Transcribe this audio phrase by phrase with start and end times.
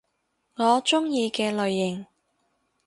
[0.55, 2.07] 我鍾意嘅類型